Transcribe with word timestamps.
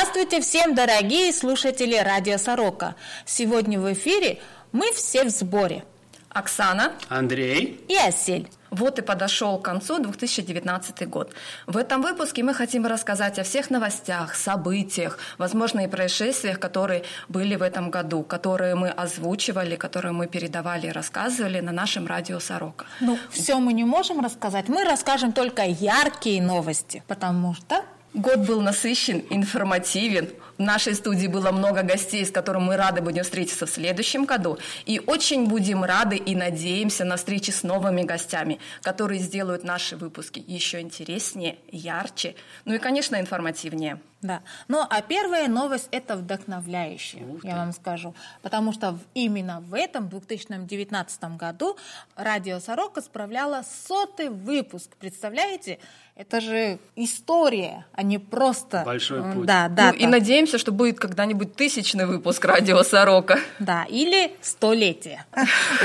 Здравствуйте 0.00 0.40
всем, 0.40 0.74
дорогие 0.74 1.30
слушатели 1.30 1.94
Радио 1.94 2.38
Сорока. 2.38 2.94
Сегодня 3.26 3.78
в 3.78 3.92
эфире 3.92 4.38
мы 4.72 4.92
все 4.92 5.24
в 5.24 5.28
сборе. 5.28 5.84
Оксана, 6.30 6.92
Андрей. 7.10 7.84
И 7.86 7.96
Осель. 7.96 8.48
Вот 8.70 8.98
и 8.98 9.02
подошел 9.02 9.58
к 9.58 9.64
концу 9.66 9.98
2019 9.98 11.06
год. 11.06 11.34
В 11.66 11.76
этом 11.76 12.00
выпуске 12.00 12.42
мы 12.42 12.54
хотим 12.54 12.86
рассказать 12.86 13.38
о 13.38 13.42
всех 13.42 13.68
новостях, 13.68 14.36
событиях, 14.36 15.18
возможно, 15.36 15.80
и 15.80 15.86
происшествиях, 15.86 16.58
которые 16.58 17.04
были 17.28 17.56
в 17.56 17.62
этом 17.62 17.90
году, 17.90 18.22
которые 18.22 18.76
мы 18.76 18.88
озвучивали, 18.88 19.76
которые 19.76 20.12
мы 20.12 20.28
передавали 20.28 20.86
и 20.86 20.92
рассказывали 20.92 21.60
на 21.60 21.72
нашем 21.72 22.06
радио 22.06 22.40
«Сорока». 22.40 22.86
Ну, 23.00 23.18
все 23.28 23.58
мы 23.58 23.74
не 23.74 23.84
можем 23.84 24.20
рассказать. 24.20 24.70
Мы 24.70 24.82
расскажем 24.84 25.32
только 25.32 25.62
яркие 25.62 26.40
новости, 26.40 27.02
потому 27.06 27.52
что 27.52 27.84
Год 28.14 28.40
был 28.40 28.60
насыщен, 28.60 29.24
информативен. 29.30 30.30
В 30.60 30.62
нашей 30.62 30.94
студии 30.94 31.26
было 31.26 31.52
много 31.52 31.82
гостей, 31.82 32.22
с 32.22 32.30
которыми 32.30 32.64
мы 32.64 32.76
рады 32.76 33.00
будем 33.00 33.22
встретиться 33.22 33.64
в 33.64 33.70
следующем 33.70 34.26
году. 34.26 34.58
И 34.84 35.00
очень 35.06 35.46
будем 35.46 35.84
рады 35.84 36.16
и 36.16 36.36
надеемся 36.36 37.06
на 37.06 37.16
встречи 37.16 37.50
с 37.50 37.62
новыми 37.62 38.02
гостями, 38.02 38.58
которые 38.82 39.20
сделают 39.20 39.64
наши 39.64 39.96
выпуски 39.96 40.44
еще 40.46 40.82
интереснее, 40.82 41.56
ярче, 41.72 42.34
ну 42.66 42.74
и, 42.74 42.78
конечно, 42.78 43.18
информативнее. 43.18 44.00
Да. 44.22 44.42
Ну, 44.68 44.84
а 44.88 45.00
первая 45.00 45.48
новость– 45.48 45.88
это 45.92 46.14
вдохновляющая, 46.14 47.22
я 47.42 47.56
вам 47.56 47.72
скажу. 47.72 48.14
Потому 48.42 48.72
что 48.74 48.98
именно 49.14 49.60
в 49.60 49.72
этом 49.72 50.10
2019 50.10 51.36
году 51.38 51.78
радио 52.16 52.60
«Сорока» 52.60 53.00
справляла 53.00 53.64
сотый 53.86 54.28
выпуск. 54.28 54.90
Представляете? 54.98 55.78
Это 56.16 56.42
же 56.42 56.78
история, 56.96 57.86
а 57.92 58.02
не 58.02 58.18
просто... 58.18 58.82
Большой 58.84 59.22
путь. 59.32 59.46
Да, 59.46 59.68
да. 59.68 59.92
Ну, 59.92 59.98
и 59.98 60.06
надеемся, 60.06 60.49
что 60.58 60.72
будет 60.72 60.98
когда-нибудь 60.98 61.54
тысячный 61.54 62.06
выпуск 62.06 62.44
радио 62.44 62.82
«Сорока». 62.82 63.38
Да, 63.58 63.84
или 63.84 64.32
столетие. 64.40 65.24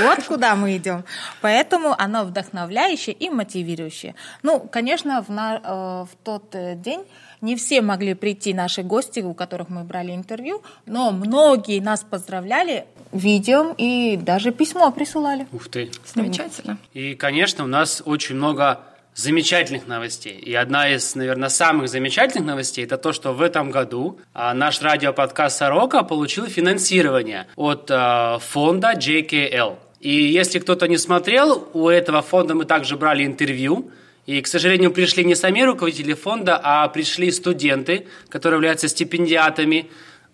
Вот 0.00 0.24
куда 0.24 0.54
мы 0.56 0.76
идем. 0.76 1.04
Поэтому 1.40 1.94
оно 1.98 2.24
вдохновляющее 2.24 3.14
и 3.14 3.30
мотивирующее. 3.30 4.14
Ну, 4.42 4.60
конечно, 4.60 5.22
в, 5.22 5.30
на, 5.30 5.56
э, 5.56 6.04
в 6.04 6.10
тот 6.24 6.54
э, 6.54 6.74
день 6.74 7.04
не 7.40 7.56
все 7.56 7.82
могли 7.82 8.14
прийти 8.14 8.54
наши 8.54 8.82
гости, 8.82 9.20
у 9.20 9.34
которых 9.34 9.68
мы 9.68 9.84
брали 9.84 10.14
интервью, 10.14 10.62
но 10.86 11.10
многие 11.10 11.80
нас 11.80 12.02
поздравляли 12.02 12.86
видео 13.12 13.74
и 13.78 14.16
даже 14.16 14.52
письмо 14.52 14.90
присылали. 14.90 15.46
Ух 15.52 15.68
ты. 15.68 15.90
Замечательно. 16.14 16.78
И, 16.92 17.14
конечно, 17.14 17.64
у 17.64 17.68
нас 17.68 18.02
очень 18.04 18.36
много 18.36 18.80
замечательных 19.16 19.88
новостей. 19.88 20.38
И 20.38 20.54
одна 20.54 20.90
из, 20.90 21.14
наверное, 21.14 21.48
самых 21.48 21.88
замечательных 21.88 22.44
новостей 22.44 22.84
это 22.84 22.98
то, 22.98 23.14
что 23.14 23.32
в 23.32 23.40
этом 23.40 23.70
году 23.70 24.20
а, 24.34 24.52
наш 24.52 24.82
радиоподкаст 24.82 25.56
«Сорока» 25.56 26.02
получил 26.02 26.46
финансирование 26.46 27.46
от 27.56 27.90
а, 27.90 28.38
фонда 28.38 28.92
JKL. 28.92 29.78
И 30.00 30.10
если 30.12 30.58
кто-то 30.58 30.86
не 30.86 30.98
смотрел, 30.98 31.66
у 31.72 31.88
этого 31.88 32.20
фонда 32.20 32.54
мы 32.54 32.66
также 32.66 32.98
брали 32.98 33.24
интервью. 33.24 33.90
И, 34.26 34.42
к 34.42 34.46
сожалению, 34.46 34.90
пришли 34.90 35.24
не 35.24 35.34
сами 35.34 35.62
руководители 35.62 36.12
фонда, 36.12 36.60
а 36.62 36.86
пришли 36.88 37.30
студенты, 37.30 38.08
которые 38.28 38.58
являются 38.58 38.88
стипендиатами 38.88 39.88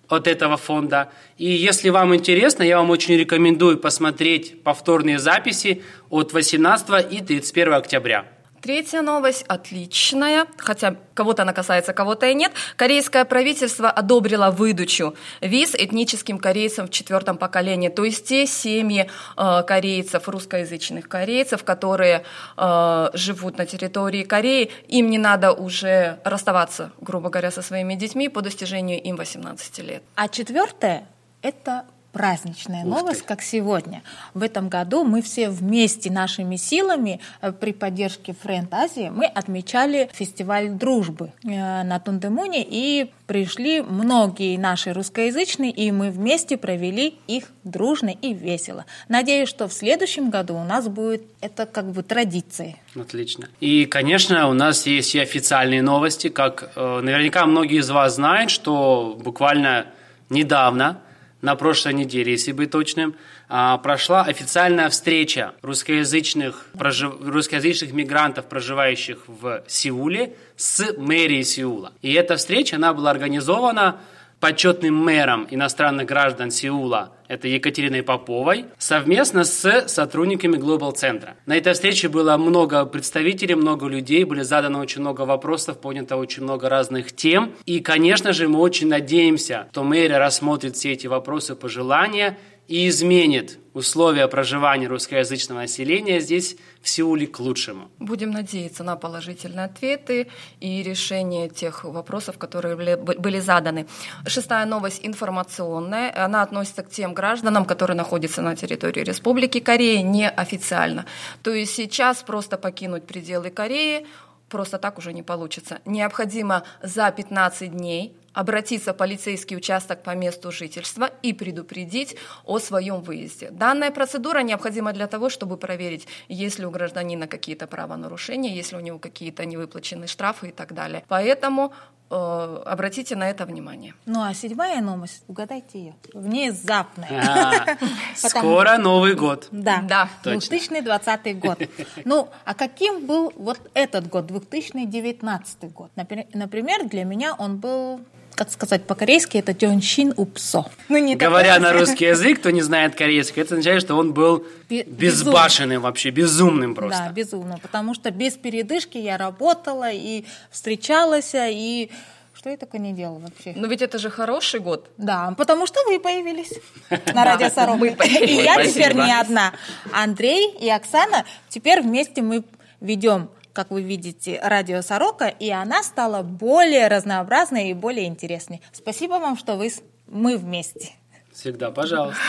от 0.09 0.27
этого 0.27 0.57
фонда. 0.57 1.13
И 1.39 1.49
если 1.49 1.91
вам 1.91 2.15
интересно, 2.15 2.65
я 2.65 2.79
вам 2.79 2.91
очень 2.91 3.17
рекомендую 3.17 3.79
посмотреть 3.79 4.63
повторные 4.65 5.21
записи 5.21 5.83
от 6.11 6.33
18 6.33 7.13
и 7.13 7.21
31 7.21 7.75
октября. 7.75 8.32
Третья 8.63 9.03
новость 9.03 9.45
отличная, 9.49 10.47
хотя 10.57 10.95
кого-то 11.15 11.43
она 11.43 11.53
касается, 11.53 11.93
кого-то 11.93 12.27
и 12.27 12.35
нет. 12.35 12.53
Корейское 12.77 13.25
правительство 13.25 13.91
одобрило 13.91 14.53
выдачу 14.53 15.17
виз 15.41 15.75
этническим 15.75 16.39
корейцам 16.39 16.87
в 16.87 16.91
четвертом 16.91 17.39
поколении, 17.39 17.89
то 17.89 18.05
есть 18.05 18.25
те 18.29 18.47
семьи 18.47 19.11
э, 19.37 19.63
корейцев, 19.67 20.29
русскоязычных 20.29 21.09
корейцев, 21.09 21.65
которые 21.65 22.23
э, 22.57 23.11
живут 23.15 23.59
на 23.59 23.67
территории 23.67 24.23
Кореи, 24.23 24.71
им 24.87 25.11
не 25.11 25.19
надо 25.19 25.53
уже 25.53 26.21
расставаться, 26.23 26.93
грубо 27.01 27.31
говоря, 27.31 27.51
со 27.51 27.63
своими 27.63 27.97
детьми 27.97 28.29
по 28.29 28.43
достижению 28.43 29.03
им 29.03 29.17
18 29.17 29.79
лет. 29.81 30.05
А 30.15 30.29
четвертое– 30.29 31.09
это 31.43 31.85
праздничная 32.13 32.85
новость, 32.85 33.23
как 33.23 33.43
сегодня. 33.43 34.03
В 34.35 34.43
этом 34.43 34.69
году 34.69 35.05
мы 35.05 35.23
все 35.23 35.49
вместе 35.49 36.11
нашими 36.11 36.57
силами 36.57 37.21
э, 37.41 37.53
при 37.53 37.73
поддержке 37.73 38.35
Френд 38.43 38.73
Азии 38.73 39.11
мы 39.15 39.25
отмечали 39.27 40.11
фестиваль 40.13 40.69
дружбы 40.69 41.33
э, 41.43 41.83
на 41.83 41.99
Тундемуне 41.99 42.65
и 42.69 43.11
пришли 43.27 43.81
многие 43.81 44.57
наши 44.59 44.93
русскоязычные, 44.93 45.71
и 45.71 45.91
мы 45.91 46.11
вместе 46.11 46.59
провели 46.59 47.19
их 47.27 47.45
дружно 47.65 48.11
и 48.11 48.35
весело. 48.35 48.85
Надеюсь, 49.09 49.49
что 49.49 49.69
в 49.69 49.73
следующем 49.73 50.29
году 50.29 50.55
у 50.55 50.65
нас 50.65 50.89
будет 50.89 51.23
это 51.41 51.65
как 51.65 51.91
бы 51.93 52.03
традицией. 52.03 52.77
Отлично. 52.95 53.49
И, 53.61 53.87
конечно, 53.87 54.49
у 54.49 54.53
нас 54.53 54.87
есть 54.87 55.15
и 55.15 55.19
официальные 55.19 55.81
новости, 55.81 56.29
как 56.29 56.73
э, 56.77 57.01
наверняка 57.01 57.47
многие 57.47 57.79
из 57.79 57.89
вас 57.89 58.17
знают, 58.17 58.51
что 58.51 59.19
буквально 59.19 59.87
недавно 60.29 61.01
на 61.43 61.57
прошлой 61.57 61.93
неделе, 61.93 62.33
если 62.33 62.53
быть 62.53 62.71
точным, 62.71 63.17
а, 63.49 63.77
прошла 63.79 64.23
официальная 64.23 64.89
встреча 64.89 65.55
русскоязычных, 65.61 66.67
прожив... 66.79 67.15
русскоязычных 67.21 67.93
мигрантов, 67.93 68.47
проживающих 68.47 69.25
в 69.27 69.65
Сеуле, 69.67 70.37
с 70.57 70.95
мэрией 70.97 71.43
Сеула. 71.43 71.93
И 72.01 72.13
эта 72.13 72.37
встреча, 72.37 72.77
она 72.77 72.95
была 72.95 73.11
организована 73.11 74.01
почетным 74.43 74.97
мэром 74.97 75.47
иностранных 75.49 76.07
граждан 76.07 76.51
Сеула, 76.51 77.13
это 77.29 77.47
Екатериной 77.47 78.03
Поповой, 78.03 78.65
совместно 78.77 79.45
с 79.45 79.87
сотрудниками 79.87 80.57
Global 80.57 80.93
Центра. 80.93 81.37
На 81.47 81.57
этой 81.57 81.75
встрече 81.75 82.09
было 82.09 82.37
много 82.37 82.85
представителей, 82.85 83.55
много 83.55 83.87
людей, 83.87 84.25
были 84.25 84.43
заданы 84.43 84.81
очень 84.81 85.01
много 85.01 85.21
вопросов, 85.21 85.81
понято 85.81 86.17
очень 86.17 86.43
много 86.43 86.69
разных 86.69 87.15
тем. 87.15 87.53
И, 87.67 87.79
конечно 87.79 88.33
же, 88.33 88.49
мы 88.49 88.59
очень 88.59 88.89
надеемся, 88.89 89.69
что 89.71 89.85
мэрия 89.85 90.19
рассмотрит 90.19 90.75
все 90.75 90.91
эти 90.91 91.07
вопросы, 91.07 91.55
пожелания 91.55 92.37
и 92.73 92.89
изменит 92.89 93.59
условия 93.75 94.27
проживания 94.29 94.87
русскоязычного 94.87 95.61
населения 95.61 96.21
здесь 96.21 96.57
в 96.81 96.89
Сеуле 96.89 97.27
к 97.27 97.39
лучшему. 97.39 97.91
Будем 97.99 98.31
надеяться 98.31 98.83
на 98.83 98.97
положительные 98.97 99.67
ответы 99.67 100.29
и 100.59 100.83
решение 100.83 101.51
тех 101.51 101.85
вопросов, 101.85 102.39
которые 102.39 102.97
были 102.97 103.41
заданы. 103.41 103.87
Шестая 104.27 104.65
новость 104.65 105.01
информационная. 105.03 106.25
Она 106.25 106.41
относится 106.41 106.83
к 106.83 106.89
тем 106.89 107.13
гражданам, 107.13 107.67
которые 107.67 107.95
находятся 107.95 108.41
на 108.41 108.57
территории 108.57 109.05
Республики 109.05 109.61
Корея 109.61 110.03
неофициально. 110.03 111.05
То 111.43 111.53
есть 111.53 111.75
сейчас 111.75 112.23
просто 112.23 112.57
покинуть 112.57 113.05
пределы 113.05 113.51
Кореи 113.51 114.07
просто 114.49 114.79
так 114.79 114.97
уже 114.97 115.13
не 115.13 115.23
получится. 115.23 115.81
Необходимо 115.85 116.63
за 116.83 117.11
15 117.11 117.71
дней 117.71 118.17
обратиться 118.35 118.93
в 118.93 118.97
полицейский 118.97 119.57
участок 119.57 120.03
по 120.03 120.15
месту 120.15 120.51
жительства 120.53 121.11
и 121.23 121.33
предупредить 121.33 122.17
о 122.45 122.59
своем 122.59 123.01
выезде. 123.03 123.51
Данная 123.51 123.91
процедура 123.91 124.41
необходима 124.41 124.93
для 124.93 125.07
того, 125.07 125.29
чтобы 125.29 125.57
проверить, 125.57 126.07
есть 126.29 126.59
ли 126.59 126.67
у 126.67 126.71
гражданина 126.71 127.27
какие-то 127.27 127.67
правонарушения, 127.67 128.53
есть 128.55 128.73
ли 128.73 128.79
у 128.79 128.81
него 128.81 128.99
какие-то 128.99 129.45
невыплаченные 129.45 130.09
штрафы 130.09 130.49
и 130.49 130.53
так 130.53 130.73
далее. 130.73 131.05
Поэтому 131.09 131.73
э, 132.11 132.63
обратите 132.67 133.17
на 133.17 133.29
это 133.29 133.45
внимание. 133.47 133.95
Ну 134.07 134.23
а 134.23 134.33
седьмая 134.35 134.81
новость, 134.81 135.25
угадайте 135.29 135.79
ее, 135.79 135.95
внезапная. 136.15 137.09
А, 137.29 137.77
скоро 138.17 138.79
Новый 138.79 139.15
год. 139.15 139.49
Да, 139.51 139.83
Да. 139.89 140.09
2020 140.25 141.39
год. 141.39 141.59
Ну, 142.05 142.29
а 142.45 142.55
каким 142.55 143.07
был 143.07 143.33
вот 143.37 143.61
этот 143.75 144.09
год, 144.09 144.27
2019 144.27 145.73
год? 145.73 145.91
Напри- 145.97 146.27
Например, 146.33 146.85
для 146.89 147.05
меня 147.05 147.35
он 147.35 147.59
был 147.59 148.01
как 148.35 148.51
сказать 148.51 148.85
по-корейски, 148.87 149.37
это 149.39 149.55
Тёншин 149.55 150.15
Упсо. 150.17 150.65
Ну, 150.89 150.99
не 150.99 151.15
Говоря 151.17 151.55
такой- 151.55 151.63
на 151.63 151.73
русский 151.79 152.07
язык, 152.07 152.41
кто 152.41 152.51
не 152.51 152.63
знает 152.63 152.95
корейский, 152.95 153.43
это 153.43 153.55
означает, 153.55 153.83
что 153.83 153.95
он 153.97 154.13
был 154.13 154.45
Бе- 154.69 154.85
безбашенным 154.85 155.83
вообще, 155.83 156.11
безумным 156.11 156.75
просто. 156.75 157.05
Да, 157.07 157.13
безумно, 157.13 157.59
потому 157.61 157.95
что 157.95 158.11
без 158.11 158.35
передышки 158.35 158.99
я 158.99 159.17
работала 159.19 159.91
и 159.91 160.25
встречалась, 160.51 161.33
и 161.35 161.91
что 162.35 162.51
я 162.51 162.57
только 162.57 162.79
не 162.79 162.93
делала 162.93 163.19
вообще. 163.19 163.53
Но 163.55 163.67
ведь 163.69 163.83
это 163.83 163.99
же 163.99 164.09
хороший 164.11 164.61
год. 164.61 164.91
Да, 164.97 165.35
потому 165.37 165.67
что 165.67 165.81
вы 165.87 166.01
появились 166.01 166.53
на 167.15 167.25
радио 167.25 167.51
появились. 167.51 168.31
И 168.31 168.35
я 168.43 168.65
теперь 168.65 168.95
не 168.95 169.13
одна. 169.21 169.53
Андрей 169.93 170.51
и 170.61 170.69
Оксана, 170.71 171.25
теперь 171.49 171.83
вместе 171.83 172.23
мы 172.23 172.43
ведем 172.81 173.29
как 173.53 173.71
вы 173.71 173.83
видите, 173.83 174.41
радио 174.43 174.83
Сорока, 174.83 175.29
и 175.29 175.51
она 175.51 175.83
стала 175.83 176.23
более 176.23 176.89
разнообразной 176.89 177.71
и 177.71 177.75
более 177.75 178.07
интересной. 178.07 178.61
Спасибо 178.73 179.15
вам, 179.15 179.37
что 179.37 179.57
вы, 179.57 179.71
мы 180.07 180.37
вместе. 180.37 180.91
Всегда, 181.33 181.71
пожалуйста. 181.71 182.21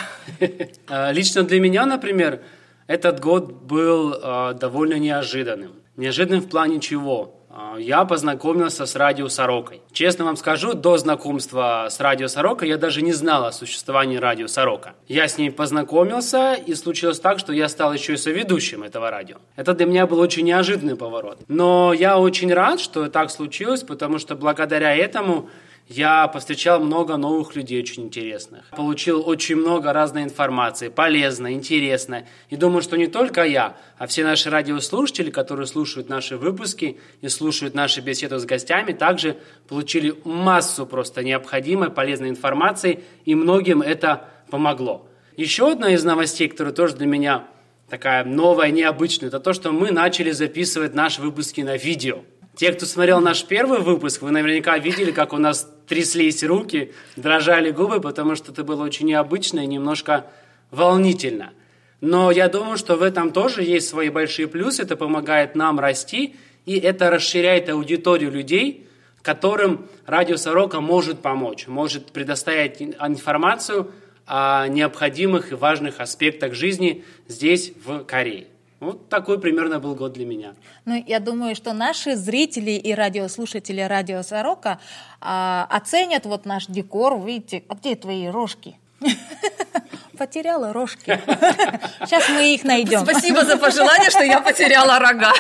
А, 0.88 1.12
Лично 1.12 1.44
для 1.44 1.60
меня, 1.60 1.86
например, 1.86 2.42
этот 2.88 3.20
год 3.20 3.52
был 3.52 4.16
а, 4.22 4.54
довольно 4.54 5.00
неожиданным. 5.00 5.74
Неожиданным 5.98 6.42
в 6.42 6.50
плане 6.50 6.80
чего? 6.80 7.36
А, 7.56 7.78
я 7.78 8.04
познакомился 8.04 8.88
с 8.88 8.96
радио 8.96 9.30
«Сорокой». 9.30 9.82
Честно 9.92 10.26
вам 10.26 10.38
скажу, 10.38 10.74
до 10.74 10.98
знакомства 10.98 11.88
с 11.88 12.00
радио 12.00 12.28
«Сорока» 12.28 12.66
я 12.66 12.78
даже 12.78 13.04
не 13.04 13.14
знал 13.14 13.46
о 13.46 13.52
существовании 13.52 14.18
радио 14.18 14.48
«Сорока». 14.48 14.96
Я 15.08 15.28
с 15.28 15.38
ней 15.38 15.52
познакомился, 15.52 16.56
и 16.56 16.74
случилось 16.74 17.20
так, 17.20 17.38
что 17.38 17.54
я 17.54 17.70
стал 17.70 17.94
еще 17.94 18.14
и 18.14 18.18
соведущим 18.18 18.82
этого 18.82 19.12
радио. 19.12 19.38
Это 19.56 19.76
для 19.76 19.86
меня 19.86 20.08
был 20.08 20.20
очень 20.20 20.46
неожиданный 20.46 20.96
поворот. 20.96 21.42
Но 21.48 21.94
я 21.94 22.18
очень 22.18 22.52
рад, 22.52 22.80
что 22.80 23.08
так 23.08 23.30
случилось, 23.30 23.84
потому 23.84 24.18
что 24.18 24.34
благодаря 24.34 24.96
этому 24.96 25.48
я 25.88 26.28
повстречал 26.28 26.80
много 26.80 27.18
новых 27.18 27.56
людей 27.56 27.82
очень 27.82 28.04
интересных. 28.04 28.70
Получил 28.72 29.28
очень 29.28 29.58
много 29.58 29.92
разной 29.92 30.24
информации, 30.24 30.88
полезной, 30.88 31.54
интересной. 31.54 32.26
И 32.50 32.56
думаю, 32.56 32.82
что 32.82 32.98
не 32.98 33.08
только 33.08 33.44
я, 33.44 33.76
а 33.98 34.08
все 34.08 34.24
наши 34.24 34.50
радиослушатели, 34.50 35.30
которые 35.30 35.68
слушают 35.68 36.10
наши 36.10 36.38
выпуски 36.38 37.00
и 37.22 37.28
слушают 37.28 37.76
наши 37.76 38.02
беседы 38.02 38.40
с 38.40 38.46
гостями, 38.46 38.94
также 38.94 39.38
получили 39.68 40.16
массу 40.24 40.86
просто 40.86 41.24
необходимой, 41.24 41.90
полезной 41.90 42.30
информации, 42.30 43.04
и 43.26 43.36
многим 43.36 43.82
это 43.82 44.30
помогло. 44.50 45.08
Еще 45.36 45.72
одна 45.72 45.92
из 45.94 46.04
новостей, 46.04 46.48
которая 46.48 46.74
тоже 46.74 46.96
для 46.96 47.08
меня 47.08 47.48
такая 47.90 48.24
новая, 48.24 48.72
необычная, 48.72 49.28
это 49.28 49.40
то, 49.40 49.54
что 49.54 49.72
мы 49.72 49.92
начали 49.92 50.32
записывать 50.32 50.94
наши 50.94 51.22
выпуски 51.22 51.62
на 51.62 51.76
видео. 51.76 52.24
Те, 52.56 52.72
кто 52.72 52.86
смотрел 52.86 53.20
наш 53.20 53.46
первый 53.46 53.80
выпуск, 53.80 54.22
вы 54.22 54.30
наверняка 54.30 54.78
видели, 54.78 55.12
как 55.12 55.34
у 55.34 55.38
нас 55.38 55.68
тряслись 55.88 56.44
руки, 56.44 56.94
дрожали 57.16 57.72
губы, 57.72 58.00
потому 58.00 58.36
что 58.36 58.52
это 58.52 58.64
было 58.64 58.84
очень 58.84 59.08
необычно 59.08 59.62
и 59.62 59.66
немножко 59.66 60.28
волнительно. 60.70 61.52
Но 62.00 62.30
я 62.30 62.50
думаю, 62.50 62.78
что 62.78 62.96
в 62.96 63.02
этом 63.02 63.32
тоже 63.32 63.64
есть 63.64 63.88
свои 63.88 64.10
большие 64.10 64.48
плюсы, 64.48 64.84
это 64.84 64.96
помогает 64.96 65.56
нам 65.56 65.80
расти, 65.80 66.36
и 66.66 66.78
это 66.78 67.10
расширяет 67.10 67.70
аудиторию 67.70 68.32
людей, 68.32 68.88
которым 69.24 69.88
радио 70.06 70.38
Сорока 70.38 70.80
может 70.80 71.22
помочь, 71.22 71.66
может 71.68 72.12
предоставить 72.12 72.82
информацию 72.82 73.92
о 74.28 74.68
необходимых 74.68 75.52
и 75.52 75.56
важных 75.56 76.00
аспектах 76.00 76.54
жизни 76.54 77.04
здесь, 77.28 77.74
в 77.84 78.04
Корее. 78.04 78.48
Вот 78.84 79.10
такой 79.10 79.40
примерно 79.40 79.80
был 79.80 79.96
год 79.96 80.14
для 80.14 80.26
меня. 80.26 80.54
Ну, 80.86 81.02
я 81.08 81.20
думаю, 81.20 81.56
что 81.56 81.74
наши 81.74 82.16
зрители 82.16 82.72
и 82.72 82.94
радиослушатели 82.94 83.82
радио 83.82 84.22
Сорока 84.24 84.80
а, 85.22 85.68
оценят 85.70 86.26
вот 86.26 86.46
наш 86.46 86.68
декор. 86.68 87.20
Видите, 87.20 87.64
а 87.70 87.76
где 87.76 87.96
твои 87.96 88.28
рожки? 88.28 88.78
Потеряла 90.18 90.74
рожки. 90.74 91.20
Сейчас 92.06 92.30
мы 92.30 92.54
их 92.54 92.64
найдем. 92.64 93.04
Спасибо 93.04 93.44
за 93.46 93.58
пожелание, 93.58 94.10
что 94.10 94.24
я 94.24 94.42
потеряла 94.42 95.00
рога. 95.00 95.34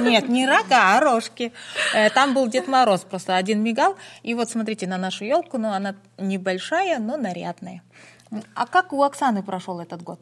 Нет, 0.00 0.28
не 0.28 0.46
рога, 0.46 0.96
а 0.96 1.00
рожки. 1.00 1.52
Э, 1.94 2.10
там 2.10 2.34
был 2.34 2.46
Дед 2.46 2.68
Мороз, 2.68 3.02
просто 3.02 3.36
один 3.36 3.62
мигал. 3.62 3.96
И 4.22 4.34
вот 4.34 4.50
смотрите 4.50 4.86
на 4.86 4.98
нашу 4.98 5.24
елку, 5.24 5.58
ну 5.58 5.70
она 5.72 5.94
небольшая, 6.16 6.98
но 6.98 7.16
нарядная. 7.16 7.82
А 8.54 8.66
как 8.66 8.92
у 8.92 9.02
Оксаны 9.02 9.42
прошел 9.42 9.80
этот 9.80 10.02
год? 10.02 10.20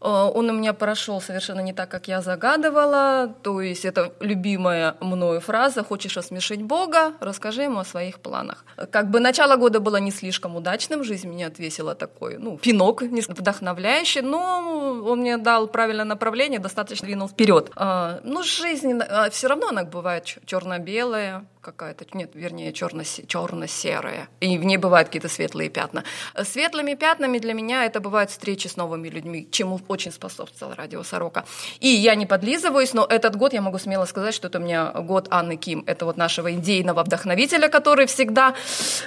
Э, 0.00 0.30
он 0.34 0.50
у 0.50 0.52
меня 0.52 0.72
прошел 0.72 1.20
совершенно 1.20 1.60
не 1.60 1.72
так, 1.72 1.88
как 1.88 2.08
я 2.08 2.20
загадывала. 2.20 3.34
То 3.42 3.60
есть 3.60 3.84
это 3.84 4.12
любимая 4.20 4.96
мною 5.00 5.40
фраза 5.40 5.82
«Хочешь 5.82 6.16
осмешить 6.16 6.62
Бога? 6.62 7.12
Расскажи 7.20 7.62
ему 7.62 7.78
о 7.80 7.84
своих 7.84 8.20
планах». 8.20 8.64
Как 8.90 9.10
бы 9.10 9.20
начало 9.20 9.56
года 9.56 9.80
было 9.80 9.96
не 9.96 10.10
слишком 10.10 10.56
удачным, 10.56 11.04
жизнь 11.04 11.28
меня 11.28 11.48
отвесила 11.48 11.94
такой, 11.94 12.38
ну, 12.38 12.58
пинок 12.58 13.02
вдохновляющий, 13.02 14.22
но 14.22 15.02
он 15.04 15.20
мне 15.20 15.36
дал 15.36 15.68
правильное 15.68 16.04
направление, 16.04 16.58
достаточно 16.58 17.06
двинул 17.06 17.28
вперед. 17.28 17.70
А, 17.76 18.20
ну, 18.24 18.42
жизнь 18.42 19.00
а, 19.00 19.30
все 19.30 19.48
равно 19.48 19.68
она 19.68 19.84
бывает 19.84 20.24
черно-белая, 20.24 21.44
какая-то, 21.60 22.04
нет, 22.14 22.30
вернее, 22.34 22.72
черно-серая. 22.72 24.28
И 24.40 24.58
в 24.58 24.64
ней 24.64 24.76
бывают 24.76 25.08
какие-то 25.08 25.28
светлые 25.28 25.70
пятна. 25.70 26.04
Светлыми 26.42 26.94
пятнами 26.94 27.38
для 27.38 27.54
меня 27.54 27.84
это 27.84 28.00
бывают 28.00 28.30
встречи 28.30 28.66
с 28.68 28.76
новыми 28.76 29.08
людьми, 29.08 29.48
чему 29.50 29.80
очень 29.88 30.12
способствовал 30.12 30.74
радио 30.74 31.02
Сорока. 31.02 31.44
И 31.80 31.88
я 31.88 32.14
не 32.14 32.26
подлизываюсь, 32.26 32.94
но 32.94 33.04
этот 33.04 33.36
год 33.36 33.52
я 33.52 33.60
могу 33.60 33.78
смело 33.78 34.04
сказать, 34.06 34.34
что 34.34 34.48
это 34.48 34.58
у 34.58 34.62
меня 34.62 34.92
год 34.92 35.28
Анны 35.30 35.56
Ким. 35.56 35.84
Это 35.86 36.04
вот 36.04 36.16
нашего 36.16 36.52
идейного 36.54 37.02
вдохновителя, 37.02 37.68
который 37.68 38.06
всегда 38.06 38.54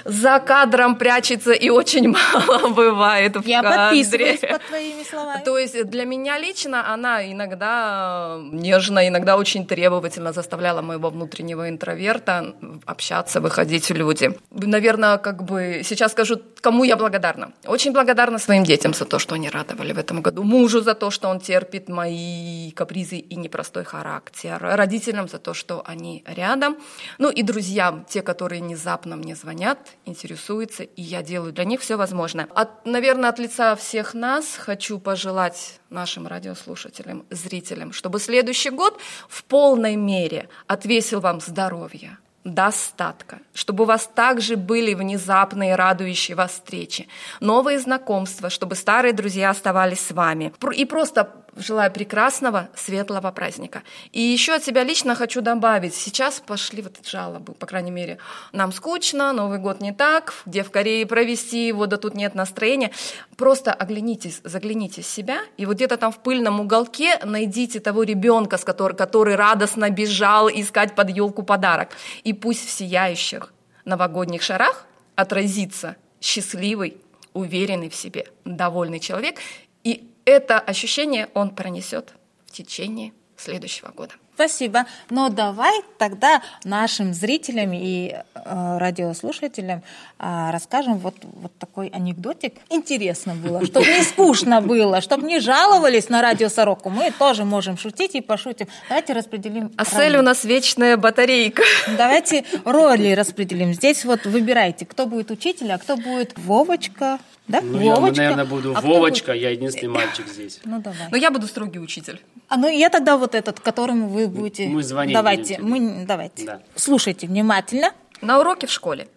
за 0.04 0.38
кадром 0.40 0.96
прячется 0.96 1.52
и 1.52 1.70
очень 1.70 2.08
мало 2.36 2.68
бывает 2.68 3.36
в 3.36 3.46
я 3.46 3.62
кадре. 3.62 3.78
подписываюсь 3.78 4.40
под 4.40 4.66
твоими 4.66 5.02
словами. 5.02 5.44
То 5.44 5.58
есть 5.58 5.86
для 5.86 6.04
меня 6.04 6.38
лично 6.38 6.92
она 6.92 7.30
иногда 7.30 8.38
нежно, 8.40 9.06
иногда 9.08 9.36
очень 9.36 9.66
требовательно 9.66 10.32
заставляла 10.32 10.82
моего 10.82 11.10
внутреннего 11.10 11.68
интроверта 11.68 12.41
общаться, 12.86 13.40
выходить 13.40 13.90
в 13.90 13.94
люди. 13.94 14.38
Наверное, 14.50 15.18
как 15.18 15.42
бы 15.44 15.82
сейчас 15.84 16.12
скажу, 16.12 16.40
кому 16.60 16.84
я 16.84 16.96
благодарна. 16.96 17.52
Очень 17.66 17.92
благодарна 17.92 18.38
своим 18.38 18.64
детям 18.64 18.94
за 18.94 19.04
то, 19.04 19.18
что 19.18 19.34
они 19.34 19.50
радовали 19.50 19.92
в 19.92 19.98
этом 19.98 20.22
году. 20.22 20.42
Мужу 20.42 20.80
за 20.80 20.94
то, 20.94 21.10
что 21.10 21.28
он 21.28 21.40
терпит 21.40 21.88
мои 21.88 22.70
капризы 22.72 23.16
и 23.16 23.36
непростой 23.36 23.84
характер. 23.84 24.58
Родителям 24.60 25.28
за 25.28 25.38
то, 25.38 25.54
что 25.54 25.82
они 25.86 26.24
рядом. 26.26 26.76
Ну 27.18 27.30
и 27.30 27.42
друзьям, 27.42 28.04
те, 28.08 28.22
которые 28.22 28.62
внезапно 28.62 29.16
мне 29.16 29.34
звонят, 29.34 29.78
интересуются, 30.06 30.82
и 30.82 31.02
я 31.02 31.22
делаю 31.22 31.52
для 31.52 31.64
них 31.64 31.80
все 31.80 31.96
возможное. 31.96 32.48
От, 32.54 32.86
наверное, 32.86 33.30
от 33.30 33.38
лица 33.38 33.74
всех 33.76 34.14
нас 34.14 34.56
хочу 34.56 34.98
пожелать 34.98 35.80
нашим 35.90 36.26
радиослушателям, 36.26 37.24
зрителям, 37.30 37.92
чтобы 37.92 38.18
следующий 38.18 38.70
год 38.70 38.98
в 39.28 39.44
полной 39.44 39.96
мере 39.96 40.48
отвесил 40.66 41.20
вам 41.20 41.40
здоровье, 41.40 42.18
достатка, 42.44 43.38
чтобы 43.54 43.84
у 43.84 43.86
вас 43.86 44.08
также 44.12 44.56
были 44.56 44.94
внезапные 44.94 45.76
радующие 45.76 46.36
вас 46.36 46.52
встречи, 46.52 47.08
новые 47.40 47.78
знакомства, 47.78 48.50
чтобы 48.50 48.74
старые 48.74 49.12
друзья 49.12 49.50
оставались 49.50 50.00
с 50.00 50.12
вами. 50.12 50.52
И 50.74 50.84
просто 50.84 51.42
Желаю 51.54 51.92
прекрасного, 51.92 52.70
светлого 52.74 53.30
праздника. 53.30 53.82
И 54.10 54.22
еще 54.22 54.54
от 54.54 54.64
себя 54.64 54.84
лично 54.84 55.14
хочу 55.14 55.42
добавить. 55.42 55.94
Сейчас 55.94 56.40
пошли 56.40 56.80
вот 56.80 56.96
жалобы, 57.06 57.52
по 57.52 57.66
крайней 57.66 57.90
мере. 57.90 58.16
Нам 58.52 58.72
скучно, 58.72 59.34
Новый 59.34 59.58
год 59.58 59.82
не 59.82 59.92
так, 59.92 60.32
где 60.46 60.62
в 60.62 60.70
Корее 60.70 61.04
провести 61.04 61.66
его, 61.66 61.84
да 61.84 61.98
тут 61.98 62.14
нет 62.14 62.34
настроения. 62.34 62.90
Просто 63.36 63.74
оглянитесь, 63.74 64.40
загляните 64.44 65.02
в 65.02 65.06
себя, 65.06 65.40
и 65.58 65.66
вот 65.66 65.76
где-то 65.76 65.98
там 65.98 66.10
в 66.10 66.20
пыльном 66.20 66.60
уголке 66.60 67.20
найдите 67.22 67.80
того 67.80 68.04
ребенка, 68.04 68.56
который, 68.56 68.96
который 68.96 69.34
радостно 69.34 69.90
бежал 69.90 70.48
искать 70.48 70.94
под 70.94 71.10
елку 71.10 71.42
подарок. 71.42 71.90
И 72.24 72.31
пусть 72.32 72.66
в 72.66 72.70
сияющих 72.70 73.52
новогодних 73.84 74.42
шарах 74.42 74.86
отразится 75.14 75.96
счастливый, 76.20 76.98
уверенный 77.32 77.88
в 77.88 77.94
себе, 77.94 78.26
довольный 78.44 79.00
человек. 79.00 79.40
И 79.84 80.08
это 80.24 80.58
ощущение 80.60 81.28
он 81.34 81.50
пронесет 81.50 82.14
в 82.46 82.52
течение 82.52 83.12
следующего 83.36 83.90
года. 83.90 84.14
Спасибо. 84.34 84.86
Но 85.10 85.28
давай 85.28 85.82
тогда 85.98 86.42
нашим 86.64 87.12
зрителям 87.12 87.72
и 87.74 88.14
э, 88.34 88.78
радиослушателям 88.78 89.82
э, 90.18 90.50
расскажем 90.50 90.98
вот, 90.98 91.14
вот 91.22 91.52
такой 91.58 91.88
анекдотик. 91.88 92.54
Интересно 92.70 93.34
было, 93.34 93.64
чтобы 93.64 93.86
не 93.86 94.02
скучно 94.02 94.62
было, 94.62 95.00
чтобы 95.00 95.26
не 95.26 95.38
жаловались 95.38 96.08
на 96.08 96.22
радио 96.22 96.48
Сороку. 96.48 96.88
Мы 96.88 97.10
тоже 97.10 97.44
можем 97.44 97.76
шутить 97.76 98.14
и 98.14 98.20
пошутим. 98.20 98.68
Давайте 98.88 99.12
распределим. 99.12 99.70
А 99.76 99.84
цель 99.84 100.16
у 100.16 100.22
нас 100.22 100.44
вечная 100.44 100.96
батарейка. 100.96 101.62
Давайте 101.96 102.44
роли 102.64 103.12
распределим. 103.12 103.74
Здесь 103.74 104.04
вот 104.04 104.24
выбирайте, 104.24 104.86
кто 104.86 105.06
будет 105.06 105.30
учитель, 105.30 105.72
а 105.72 105.78
кто 105.78 105.96
будет 105.96 106.38
Вовочка, 106.38 107.18
да? 107.48 107.60
Ну, 107.60 107.78
Вовочка. 107.78 108.22
я, 108.22 108.30
наверное, 108.30 108.44
буду 108.44 108.74
а 108.76 108.80
Вовочка, 108.80 109.32
я 109.32 109.50
единственный 109.50 109.90
мальчик 109.90 110.28
здесь. 110.28 110.60
Ну, 110.64 110.80
давай. 110.80 111.08
Но 111.10 111.16
я 111.16 111.30
буду 111.30 111.46
строгий 111.46 111.80
учитель. 111.80 112.20
А 112.48 112.56
ну 112.56 112.68
я 112.68 112.88
тогда 112.88 113.16
вот 113.16 113.34
этот, 113.34 113.60
которому 113.60 114.08
вы 114.08 114.28
будете... 114.28 114.68
Мы 114.68 114.82
звоним. 114.82 115.14
Давайте, 115.14 115.58
мы, 115.58 116.04
давайте. 116.06 116.44
Да. 116.44 116.62
Слушайте 116.74 117.26
внимательно. 117.26 117.92
На 118.20 118.38
уроке 118.38 118.66
в 118.66 118.70
школе. 118.70 119.08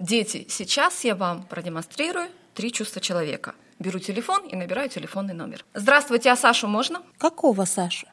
Дети, 0.00 0.46
сейчас 0.48 1.04
я 1.04 1.14
вам 1.14 1.44
продемонстрирую 1.44 2.28
три 2.54 2.72
чувства 2.72 3.00
человека. 3.00 3.54
Беру 3.78 4.00
телефон 4.00 4.46
и 4.48 4.56
набираю 4.56 4.88
телефонный 4.88 5.34
номер. 5.34 5.64
Здравствуйте, 5.74 6.30
а 6.30 6.36
Сашу 6.36 6.66
можно? 6.66 7.02
Какого 7.18 7.64
Сашу? 7.64 8.08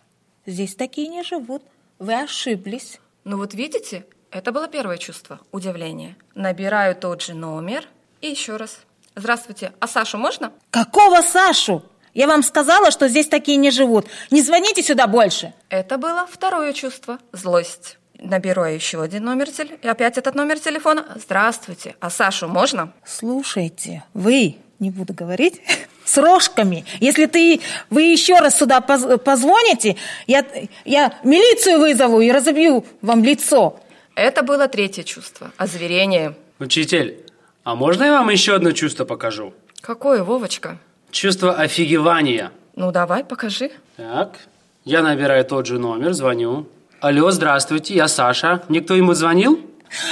Здесь 0.45 0.75
такие 0.75 1.07
не 1.07 1.23
живут. 1.23 1.63
Вы 1.97 2.13
ошиблись. 2.13 2.99
Ну 3.23 3.37
вот 3.37 3.55
видите, 3.55 4.05
это 4.29 4.51
было 4.51 4.67
первое 4.67 4.97
чувство, 4.97 5.39
удивление. 5.51 6.15
Набираю 6.35 6.95
тот 6.95 7.23
же 7.23 7.33
номер 7.33 7.87
и 8.21 8.27
еще 8.27 8.57
раз. 8.57 8.81
Здравствуйте, 9.15 9.71
а 9.79 9.87
Сашу 9.87 10.17
можно? 10.17 10.51
Какого 10.71 11.21
Сашу? 11.21 11.83
Я 12.13 12.27
вам 12.27 12.43
сказала, 12.43 12.91
что 12.91 13.07
здесь 13.07 13.27
такие 13.27 13.57
не 13.57 13.71
живут. 13.71 14.07
Не 14.31 14.41
звоните 14.41 14.83
сюда 14.83 15.07
больше. 15.07 15.53
Это 15.69 15.97
было 15.97 16.27
второе 16.29 16.73
чувство– 16.73 17.19
злость. 17.31 17.97
Наберу 18.19 18.63
еще 18.63 19.01
один 19.01 19.25
номер 19.25 19.51
телефона. 19.51 19.79
И 19.81 19.87
опять 19.87 20.17
этот 20.17 20.35
номер 20.35 20.59
телефона. 20.59 21.05
Здравствуйте. 21.15 21.95
А 21.99 22.09
Сашу 22.09 22.47
можно? 22.47 22.93
Слушайте, 23.05 24.03
вы, 24.13 24.57
не 24.79 24.91
буду 24.91 25.13
говорить, 25.13 25.61
с 26.05 26.17
рожками. 26.17 26.85
Если 26.99 27.25
ты, 27.25 27.61
вы 27.89 28.03
еще 28.03 28.39
раз 28.39 28.57
сюда 28.57 28.79
позвоните, 28.81 29.97
я, 30.27 30.45
я 30.85 31.17
милицию 31.23 31.79
вызову 31.79 32.21
и 32.21 32.31
разобью 32.31 32.85
вам 33.01 33.23
лицо. 33.23 33.79
Это 34.15 34.43
было 34.43 34.67
третье 34.67 35.03
чувство– 35.03 35.51
озверение. 35.57 36.35
Учитель, 36.59 37.24
а 37.65 37.75
можно 37.75 38.03
я 38.03 38.11
вам 38.11 38.29
еще 38.29 38.55
одно 38.55 38.71
чувство 38.71 39.05
покажу? 39.05 39.51
Какое, 39.81 40.23
Вовочка? 40.23 40.77
Чувство 41.09 41.55
офигевания. 41.55 42.51
Ну, 42.75 42.91
давай, 42.91 43.23
покажи. 43.23 43.71
Так, 43.97 44.37
я 44.83 45.01
набираю 45.01 45.43
тот 45.43 45.65
же 45.65 45.79
номер, 45.79 46.13
звоню. 46.13 46.67
Алло, 47.01 47.31
здравствуйте, 47.31 47.95
я 47.95 48.07
Саша. 48.07 48.61
Мне 48.69 48.81
кто-нибудь 48.81 49.17
звонил? 49.17 49.59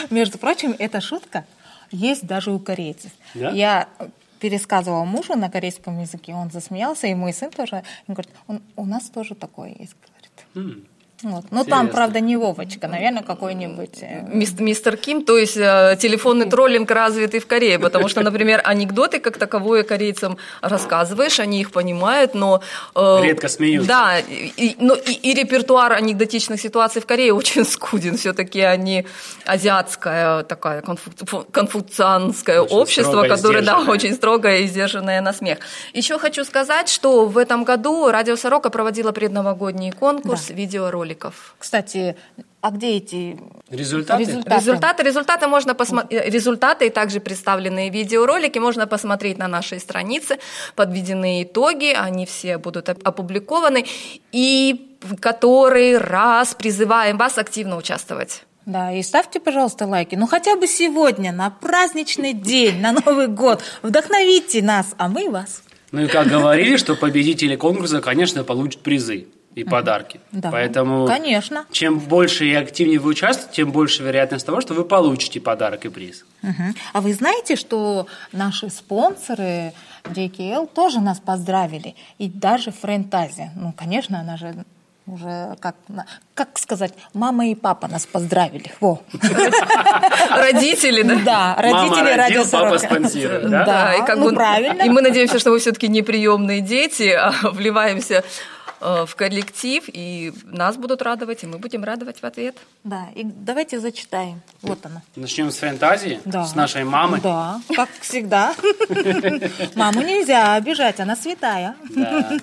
Между 0.10 0.40
прочим, 0.40 0.76
эта 0.80 1.00
шутка 1.00 1.46
есть 1.92 2.26
даже 2.26 2.50
у 2.52 2.58
корейцев. 2.58 3.12
Да? 3.36 3.52
Я 3.52 3.88
пересказывала 4.40 5.04
мужу 5.06 5.36
на 5.36 5.52
корейском 5.52 6.00
языке, 6.00 6.34
он 6.34 6.50
засмеялся, 6.50 7.06
и 7.06 7.14
мой 7.14 7.34
сын 7.34 7.52
тоже. 7.52 7.84
Он 8.08 8.16
говорит, 8.16 8.32
у 8.76 8.86
нас 8.86 9.10
тоже 9.10 9.36
такое 9.36 9.76
есть, 9.78 9.96
говорит. 10.02 10.46
М. 10.56 10.88
Вот. 11.24 11.46
Ну, 11.52 11.64
там, 11.64 11.88
правда, 11.88 12.20
не 12.20 12.36
Вовочка, 12.38 12.88
наверное, 12.88 13.24
какой-нибудь... 13.24 14.00
э, 14.02 14.26
Мистер 14.60 14.98
Ким, 14.98 15.24
то 15.24 15.38
есть 15.38 15.56
э, 15.58 15.96
телефонный 16.00 16.50
троллинг 16.50 16.92
развитый 16.92 17.40
в 17.40 17.48
Корее, 17.48 17.80
потому 17.80 18.10
что, 18.10 18.22
например, 18.30 18.62
анекдоты 18.64 19.20
как 19.20 19.38
таковое 19.38 19.84
корейцам 19.84 20.38
рассказываешь, 20.62 21.40
они 21.40 21.62
их 21.62 21.72
понимают, 21.72 22.34
но... 22.34 22.62
э, 22.96 23.20
Редко 23.24 23.48
смеются. 23.48 23.88
Да, 23.88 24.20
и, 24.20 24.76
но 24.80 24.96
и, 24.96 25.14
и 25.14 25.34
репертуар 25.34 25.94
анекдотичных 25.94 26.60
ситуаций 26.60 27.02
в 27.02 27.06
Корее 27.06 27.34
очень 27.42 27.64
скуден, 27.66 28.18
все-таки 28.18 28.60
они 28.60 29.06
азиатская 29.46 30.44
такая 30.44 30.82
конфу- 30.82 31.46
конфуцианское 31.52 32.62
Очень 32.62 32.76
общество, 32.78 33.24
которое, 33.24 33.62
да, 33.62 33.80
очень 33.80 34.14
строгое 34.14 34.60
и 34.60 34.68
сдержанное 34.68 35.22
на 35.22 35.32
смех. 35.34 35.60
Еще 35.94 36.20
хочу 36.20 36.44
сказать, 36.44 36.90
что 36.90 37.26
в 37.26 37.38
этом 37.38 37.64
году 37.64 38.10
Радио 38.12 38.36
Сорока 38.36 38.70
проводила 38.70 39.12
предновогодний 39.12 39.92
конкурс 39.92 40.50
видеороликов. 41.14 41.56
Кстати, 41.60 42.16
а 42.62 42.72
где 42.72 42.98
эти 42.98 43.38
Результаты? 43.70 44.24
результаты? 44.24 44.56
Результаты, 44.56 45.04
результаты 45.04 45.48
можно 45.48 45.76
посмотреть, 45.76 46.34
результаты 46.34 46.88
и 46.88 46.90
также 46.90 47.20
представленные 47.20 47.90
видеоролики 47.90 48.60
можно 48.60 48.88
посмотреть 48.88 49.38
на 49.38 49.48
нашей 49.48 49.80
странице, 49.80 50.38
подведены 50.76 51.44
итоги, 51.44 51.94
они 51.94 52.26
все 52.26 52.58
будут 52.58 52.90
оп- 52.90 53.08
опубликованы, 53.08 53.86
и 54.32 54.98
в 55.02 55.18
который 55.18 55.98
раз 55.98 56.54
призываем 56.54 57.18
вас 57.18 57.38
активно 57.38 57.78
участвовать. 57.78 58.44
Да, 58.66 58.94
и 58.94 59.04
ставьте, 59.04 59.42
пожалуйста, 59.42 59.86
лайки. 59.86 60.16
Ну, 60.16 60.26
хотя 60.26 60.56
бы 60.56 60.68
сегодня, 60.68 61.34
на 61.34 61.50
праздничный 61.50 62.32
день, 62.32 62.80
на 62.80 62.94
Новый 62.94 63.28
год. 63.28 63.62
Вдохновите 63.82 64.62
нас, 64.62 64.96
а 64.98 65.10
мы 65.10 65.30
вас. 65.30 65.64
Ну 65.92 66.06
и 66.06 66.08
как 66.08 66.28
говорили, 66.28 66.78
что 66.78 66.96
победители 66.96 67.58
конкурса, 67.58 68.00
конечно, 68.00 68.46
получат 68.46 68.82
призы 68.82 69.28
и 69.56 69.64
подарки. 69.64 70.20
Да, 70.32 70.52
Поэтому 70.52 71.06
конечно. 71.06 71.66
чем 71.72 72.00
больше 72.00 72.46
и 72.46 72.54
активнее 72.54 73.00
вы 73.00 73.12
участвуете, 73.12 73.54
тем 73.54 73.72
больше 73.72 74.04
вероятность 74.04 74.46
того, 74.46 74.62
что 74.62 74.74
вы 74.74 74.84
получите 74.84 75.40
подарок 75.40 75.86
и 75.86 75.90
приз. 75.90 76.26
Мгм. 76.42 76.76
А 76.94 77.02
вы 77.02 77.14
знаете, 77.14 77.56
что 77.56 78.08
наши 78.32 78.70
спонсоры 78.70 79.74
JKL 80.06 80.68
тоже 80.74 81.00
нас 81.00 81.20
поздравили? 81.20 81.96
И 82.18 82.30
даже 82.30 82.72
Френтазия. 82.72 83.52
Ну, 83.56 83.74
конечно, 83.78 84.20
она 84.20 84.38
же 84.38 84.56
уже, 85.06 85.58
как, 85.60 85.76
как 86.34 86.58
сказать, 86.58 86.94
мама 87.14 87.48
и 87.48 87.56
папа 87.56 87.88
нас 87.88 88.06
поздравили. 88.06 88.72
Во. 88.80 89.02
Родители, 90.30 91.04
да? 91.04 91.16
Да, 91.26 91.56
родители 91.58 91.90
Мама 91.90 92.16
радио 92.16 92.40
родил, 92.40 92.44
папа 92.50 92.80
40. 92.80 92.80
спонсирует, 92.80 93.50
да? 93.50 93.66
Да, 93.66 93.94
и 93.96 94.06
как 94.06 94.18
ну, 94.18 94.30
бы- 94.30 94.36
правильно. 94.36 94.82
И 94.82 94.90
мы 94.90 95.02
надеемся, 95.02 95.40
что 95.40 95.52
вы 95.52 95.60
все-таки 95.60 95.88
неприемные 95.88 96.62
дети, 96.62 97.10
а 97.10 97.34
вливаемся 97.52 98.24
в 99.06 99.16
коллектив, 99.16 99.84
и 99.88 100.34
нас 100.44 100.76
будут 100.78 101.02
радовать, 101.02 101.44
и 101.44 101.48
мы 101.48 101.58
будем 101.58 101.84
радовать 101.84 102.22
в 102.22 102.26
ответ. 102.26 102.58
Да, 102.84 103.08
и 103.16 103.24
давайте 103.24 103.80
зачитаем. 103.80 104.42
Вот 104.62 104.86
она. 104.86 105.02
Начнем 105.16 105.52
с 105.52 105.58
фантазии, 105.58 106.20
Да. 106.26 106.44
с 106.46 106.54
нашей 106.56 106.84
мамы. 106.84 107.20
Да, 107.22 107.62
как 107.76 107.90
всегда. 108.02 108.54
Маму 109.76 110.02
нельзя 110.02 110.56
обижать, 110.56 111.00
она 111.00 111.16
святая. 111.16 111.76
Да. 111.96 112.40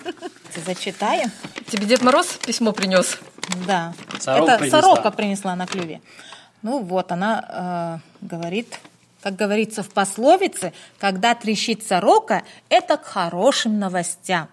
Зачитаем. 0.67 1.31
Тебе 1.69 1.87
Дед 1.87 2.03
Мороз 2.03 2.27
письмо 2.47 2.73
принес? 2.73 3.19
Да. 3.67 3.93
Сорока 4.19 4.53
Это 4.53 4.59
принесла. 4.61 4.81
сорока 4.83 5.11
принесла 5.11 5.57
на 5.57 5.67
клюве. 5.67 6.01
Ну 6.63 6.81
вот, 6.81 7.13
она 7.13 8.01
э, 8.23 8.27
говорит, 8.27 8.79
как 9.23 9.37
говорится 9.37 9.83
в 9.83 9.91
пословице, 9.91 10.73
когда 10.99 11.35
трещит 11.35 11.87
сорока, 11.87 12.43
это 12.69 12.97
к 12.97 13.05
хорошим 13.05 13.79
новостям. 13.79 14.49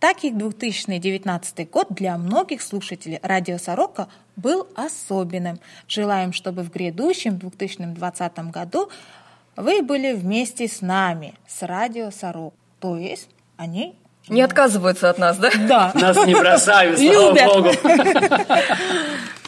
Так 0.00 0.22
и 0.22 0.30
2019 0.30 1.70
год 1.70 1.88
для 1.90 2.16
многих 2.18 2.62
слушателей 2.62 3.18
радио 3.20 3.58
«Сорока» 3.58 4.06
был 4.36 4.68
особенным. 4.76 5.58
Желаем, 5.88 6.32
чтобы 6.32 6.62
в 6.62 6.70
грядущем 6.70 7.36
2020 7.36 8.38
году 8.50 8.90
вы 9.56 9.82
были 9.82 10.12
вместе 10.12 10.68
с 10.68 10.82
нами, 10.82 11.34
с 11.48 11.62
радио 11.62 12.12
«Сорок». 12.12 12.54
То 12.78 12.96
есть 12.96 13.28
они... 13.56 13.96
Не 14.28 14.42
отказываются 14.42 15.10
от 15.10 15.18
нас, 15.18 15.36
да? 15.38 15.50
Да. 15.66 15.92
Нас 15.94 16.24
не 16.26 16.34
бросают, 16.34 16.98
слава 16.98 17.30
Любят. 17.30 17.82
Богу. 17.82 18.48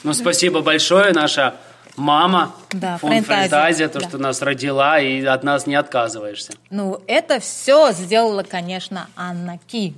Ну, 0.02 0.14
спасибо 0.14 0.62
большое, 0.62 1.12
наша 1.12 1.54
мама, 1.97 2.54
Да, 2.71 2.99
фонд 2.99 3.26
Френтазия, 3.26 3.88
то, 3.88 4.00
да. 4.00 4.09
что 4.09 4.19
нас 4.19 4.42
родила, 4.42 4.99
и 4.99 5.23
от 5.25 5.45
нас 5.45 5.66
не 5.66 5.75
отказываешься. 5.75 6.54
Ну, 6.71 7.00
это 7.07 7.38
все 7.38 7.92
сделала, 7.92 8.42
конечно, 8.42 9.09
Анна 9.14 9.59
Ки, 9.66 9.95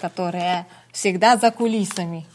которая 0.00 0.66
всегда 0.92 1.36
за 1.36 1.50
кулисами. 1.50 2.26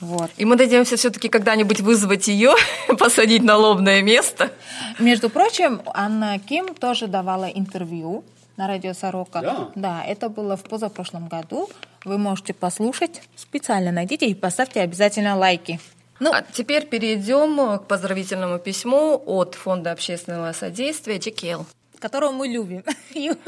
Вот. 0.00 0.30
И 0.36 0.44
мы 0.44 0.56
надеемся 0.56 0.96
все-таки 0.96 1.28
когда-нибудь 1.28 1.80
вызвать 1.80 2.26
ее, 2.26 2.54
посадить 2.98 3.42
на 3.42 3.56
лобное 3.56 4.02
место. 4.02 4.50
Между 4.98 5.30
прочим, 5.30 5.80
Анна 5.94 6.38
Ким 6.40 6.74
тоже 6.74 7.06
давала 7.06 7.44
интервью 7.44 8.24
на 8.56 8.66
радио 8.66 8.94
Сорока. 8.94 9.40
Да? 9.40 9.68
Да, 9.74 10.04
это 10.04 10.28
было 10.28 10.56
в 10.56 10.64
позапрошлом 10.64 11.28
году. 11.28 11.70
Вы 12.04 12.18
можете 12.18 12.52
послушать, 12.52 13.22
специально 13.36 13.92
найдите 13.92 14.26
и 14.26 14.34
поставьте 14.34 14.80
обязательно 14.80 15.36
лайки. 15.36 15.78
Ну, 16.18 16.32
А 16.32 16.42
теперь 16.42 16.86
перейдем 16.86 17.78
к 17.78 17.86
поздравительному 17.86 18.58
письму 18.58 19.22
от 19.24 19.54
Фонда 19.54 19.92
общественного 19.92 20.52
содействия 20.52 21.18
GKL. 21.18 21.64
Которого 22.02 22.32
мы 22.32 22.48
любим. 22.48 22.84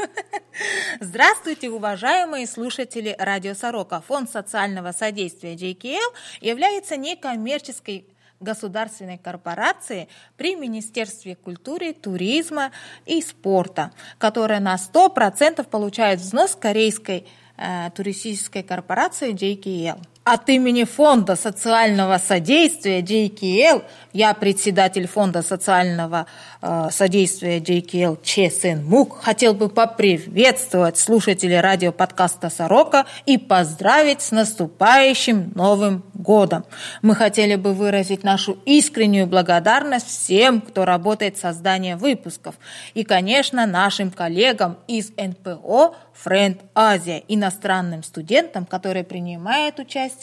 Здравствуйте, 1.00 1.68
уважаемые 1.68 2.46
слушатели 2.46 3.14
Радио 3.18 3.54
Сорока. 3.54 4.00
Фонд 4.00 4.30
социального 4.30 4.92
содействия 4.92 5.54
JKL 5.54 6.14
является 6.40 6.96
некоммерческой 6.96 8.06
государственной 8.38 9.18
корпорацией 9.18 10.08
при 10.36 10.54
Министерстве 10.54 11.34
культуры, 11.34 11.92
туризма 11.94 12.70
и 13.06 13.20
спорта, 13.22 13.90
которая 14.18 14.60
на 14.60 14.76
100% 14.76 15.64
получает 15.64 16.20
взнос 16.20 16.54
корейской 16.54 17.26
э, 17.56 17.90
туристической 17.90 18.62
корпорации 18.62 19.32
JKL. 19.32 20.00
От 20.26 20.48
имени 20.48 20.84
Фонда 20.84 21.36
социального 21.36 22.16
содействия 22.16 23.02
JKL, 23.02 23.84
я 24.14 24.32
председатель 24.32 25.06
Фонда 25.06 25.42
социального 25.42 26.24
э, 26.62 26.88
содействия 26.90 27.58
JKL 27.58 28.18
Че 28.22 28.48
Сен 28.48 28.86
Мук, 28.86 29.20
хотел 29.20 29.52
бы 29.52 29.68
поприветствовать 29.68 30.96
слушателей 30.96 31.60
радиоподкаста 31.60 32.48
«Сорока» 32.48 33.04
и 33.26 33.36
поздравить 33.36 34.22
с 34.22 34.30
наступающим 34.30 35.52
Новым 35.54 36.02
годом. 36.14 36.64
Мы 37.02 37.14
хотели 37.14 37.56
бы 37.56 37.74
выразить 37.74 38.24
нашу 38.24 38.56
искреннюю 38.64 39.26
благодарность 39.26 40.06
всем, 40.06 40.62
кто 40.62 40.86
работает 40.86 41.36
в 41.36 41.40
создании 41.40 41.94
выпусков. 41.94 42.54
И, 42.94 43.04
конечно, 43.04 43.66
нашим 43.66 44.10
коллегам 44.10 44.78
из 44.88 45.10
НПО 45.18 45.96
Френд 46.14 46.62
Азия, 46.74 47.24
иностранным 47.28 48.02
студентам, 48.02 48.64
которые 48.64 49.04
принимают 49.04 49.80
участие 49.80 50.13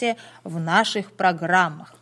в 0.44 0.58
наших 0.58 1.12
программах. 1.12 1.94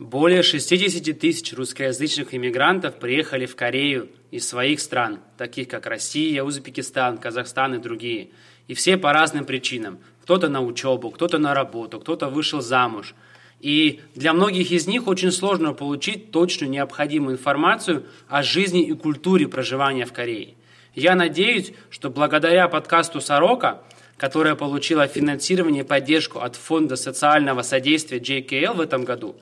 Более 0.00 0.42
60 0.42 1.18
тысяч 1.18 1.52
русскоязычных 1.52 2.34
иммигрантов 2.34 2.96
приехали 2.96 3.46
в 3.46 3.54
Корею 3.54 4.08
из 4.32 4.48
своих 4.48 4.80
стран, 4.80 5.20
таких 5.38 5.68
как 5.68 5.86
Россия, 5.86 6.42
Узбекистан, 6.42 7.16
Казахстан 7.18 7.74
и 7.74 7.78
другие. 7.78 8.30
И 8.66 8.74
все 8.74 8.96
по 8.96 9.12
разным 9.12 9.44
причинам. 9.44 10.00
Кто-то 10.22 10.48
на 10.48 10.62
учебу, 10.62 11.10
кто-то 11.10 11.38
на 11.38 11.54
работу, 11.54 12.00
кто-то 12.00 12.28
вышел 12.28 12.60
замуж. 12.60 13.14
И 13.60 14.00
для 14.16 14.32
многих 14.32 14.72
из 14.72 14.88
них 14.88 15.06
очень 15.06 15.30
сложно 15.30 15.74
получить 15.74 16.32
точную 16.32 16.70
необходимую 16.70 17.36
информацию 17.36 18.04
о 18.28 18.42
жизни 18.42 18.82
и 18.82 18.94
культуре 18.94 19.46
проживания 19.46 20.06
в 20.06 20.12
Корее. 20.12 20.54
Я 20.94 21.14
надеюсь, 21.14 21.72
что 21.90 22.10
благодаря 22.10 22.68
подкасту 22.68 23.20
«Сорока», 23.20 23.82
которая 24.16 24.54
получила 24.54 25.06
финансирование 25.06 25.82
и 25.82 25.86
поддержку 25.86 26.40
от 26.40 26.56
Фонда 26.56 26.96
социального 26.96 27.62
содействия 27.62 28.18
JKL 28.18 28.74
в 28.74 28.80
этом 28.80 29.04
году, 29.04 29.36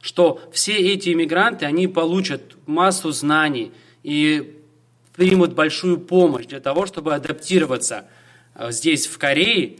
что 0.00 0.40
все 0.52 0.76
эти 0.76 1.12
иммигранты, 1.12 1.66
они 1.66 1.86
получат 1.88 2.42
массу 2.66 3.12
знаний 3.12 3.72
и 4.02 4.58
примут 5.14 5.54
большую 5.54 5.98
помощь 5.98 6.46
для 6.46 6.60
того, 6.60 6.86
чтобы 6.86 7.14
адаптироваться 7.14 8.06
э, 8.54 8.70
здесь, 8.72 9.06
в 9.06 9.18
Корее, 9.18 9.78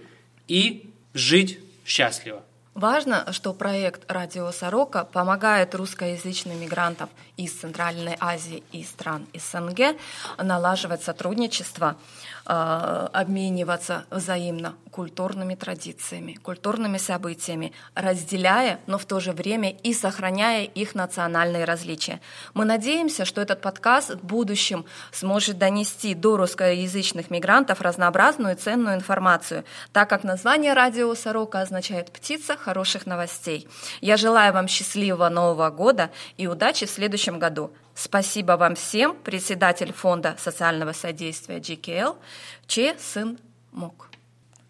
и 0.48 0.90
жить 1.14 1.58
счастливо. 1.84 2.42
Важно, 2.74 3.30
что 3.32 3.52
проект 3.52 4.10
«Радио 4.10 4.50
Сорока» 4.50 5.04
помогает 5.04 5.74
русскоязычным 5.74 6.58
мигрантам 6.58 7.10
из 7.36 7.52
Центральной 7.52 8.16
Азии 8.18 8.62
и 8.72 8.82
стран 8.82 9.26
СНГ 9.34 9.94
налаживать 10.38 11.02
сотрудничество 11.02 11.96
обмениваться 12.44 14.04
взаимно 14.10 14.74
культурными 14.90 15.54
традициями, 15.54 16.34
культурными 16.34 16.98
событиями, 16.98 17.72
разделяя, 17.94 18.78
но 18.86 18.98
в 18.98 19.04
то 19.04 19.20
же 19.20 19.32
время 19.32 19.70
и 19.70 19.94
сохраняя 19.94 20.64
их 20.64 20.94
национальные 20.94 21.64
различия. 21.64 22.20
Мы 22.54 22.64
надеемся, 22.64 23.24
что 23.24 23.40
этот 23.40 23.60
подкаст 23.60 24.10
в 24.10 24.24
будущем 24.24 24.84
сможет 25.12 25.58
донести 25.58 26.14
до 26.14 26.36
русскоязычных 26.36 27.30
мигрантов 27.30 27.80
разнообразную 27.80 28.54
и 28.54 28.58
ценную 28.58 28.96
информацию, 28.96 29.64
так 29.92 30.10
как 30.10 30.24
название 30.24 30.74
радио 30.74 31.14
«Сорока» 31.14 31.60
означает 31.60 32.12
«птица 32.12 32.56
хороших 32.56 33.06
новостей». 33.06 33.68
Я 34.00 34.16
желаю 34.16 34.52
вам 34.52 34.68
счастливого 34.68 35.28
Нового 35.28 35.70
года 35.70 36.10
и 36.36 36.46
удачи 36.46 36.86
в 36.86 36.90
следующем 36.90 37.38
году. 37.38 37.72
Спасибо 37.94 38.52
вам 38.52 38.74
всем, 38.74 39.14
председатель 39.16 39.92
Фонда 39.92 40.34
социального 40.38 40.92
содействия 40.92 41.58
GKL 41.58 42.16
Че 42.66 42.94
Сын 42.98 43.38
Мок. 43.72 44.08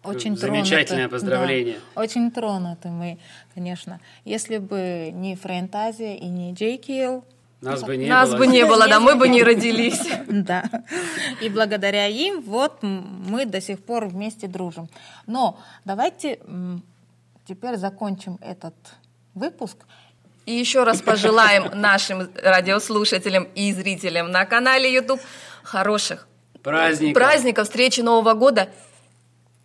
Очень 0.03 0.35
Замечательное 0.35 1.07
тронуты. 1.07 1.09
поздравление. 1.11 1.79
Да, 1.95 2.01
очень 2.01 2.29
тронуты 2.31 2.89
мы, 2.89 3.19
конечно. 3.55 4.01
Если 4.25 4.57
бы 4.57 5.11
не 5.13 5.35
Френтазия 5.37 6.15
и 6.15 6.25
не 6.25 6.53
JKL, 6.53 7.23
нас 7.61 7.81
бы 7.81 7.95
не 7.95 8.07
Нас 8.07 8.29
было. 8.29 8.37
бы 8.39 8.47
не 8.47 8.65
было, 8.67 8.87
да, 8.89 8.99
мы 8.99 9.15
бы 9.15 9.29
не 9.29 9.41
родились. 9.41 10.01
Да. 10.27 10.65
И 11.41 11.47
благодаря 11.47 12.07
им 12.07 12.41
вот 12.41 12.83
мы 12.83 13.45
до 13.45 13.61
сих 13.61 13.81
пор 13.81 14.07
вместе 14.07 14.47
дружим. 14.47 14.89
Но 15.27 15.57
давайте 15.85 16.39
теперь 17.47 17.77
закончим 17.77 18.37
этот 18.41 18.75
выпуск 19.33 19.77
и 20.45 20.51
еще 20.51 20.83
раз 20.83 21.01
пожелаем 21.01 21.69
нашим 21.73 22.29
радиослушателям 22.35 23.47
и 23.55 23.73
зрителям 23.73 24.31
на 24.31 24.45
канале 24.45 24.93
YouTube 24.93 25.21
хороших 25.63 26.27
праздников, 26.61 27.13
праздников 27.13 27.67
встречи 27.67 28.01
Нового 28.01 28.33
года 28.33 28.69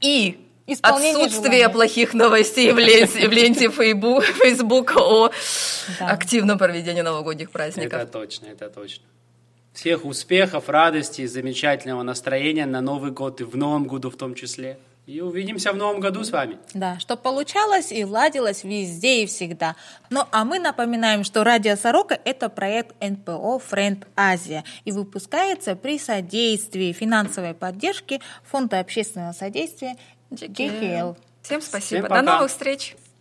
и 0.00 0.44
отсутствие 0.82 1.30
желания. 1.30 1.68
плохих 1.68 2.14
новостей 2.14 2.73
в 2.73 2.78
ленте, 2.78 3.28
в 3.28 3.32
ленте 3.32 3.70
Facebook, 3.70 4.25
Facebook 4.42 4.97
о 4.97 5.30
да. 5.99 6.08
активном 6.08 6.58
проведении 6.58 7.00
новогодних 7.00 7.50
праздников. 7.50 8.00
Это 8.00 8.06
точно, 8.11 8.47
это 8.47 8.68
точно. 8.68 9.04
Всех 9.73 10.04
успехов, 10.04 10.68
радости, 10.68 11.25
замечательного 11.26 12.02
настроения 12.02 12.66
на 12.66 12.80
Новый 12.80 13.12
год 13.12 13.40
и 13.40 13.44
в 13.44 13.56
Новом 13.56 13.85
году 13.85 14.11
в 14.11 14.16
том 14.16 14.35
числе. 14.35 14.78
И 15.09 15.23
увидимся 15.23 15.73
в 15.73 15.77
новом 15.77 16.00
году 16.00 16.23
с 16.23 16.31
вами. 16.31 16.59
Да, 16.75 16.99
чтобы 16.99 17.23
получалось 17.23 17.93
и 17.93 18.05
ладилось 18.05 18.62
везде 18.62 19.23
и 19.23 19.27
всегда. 19.27 19.75
Ну, 20.11 20.25
а 20.33 20.45
мы 20.45 20.59
напоминаем, 20.59 21.25
что 21.25 21.45
Радио 21.45 21.77
Сорока– 21.77 22.21
это 22.27 22.50
проект 22.50 22.95
НПО 23.00 23.59
«Френд 23.59 24.07
Азия» 24.17 24.65
и 24.85 24.93
выпускается 24.93 25.77
при 25.77 25.99
содействии 25.99 26.93
финансовой 26.93 27.55
поддержки 27.55 28.21
Фонда 28.50 28.81
общественного 28.81 29.33
содействия 29.33 29.97
GKL. 30.31 31.17
Всем 31.41 31.62
спасибо. 31.62 32.05
Всем 32.05 32.15
До 32.15 32.21
новых 32.21 32.50
встреч. 32.50 32.95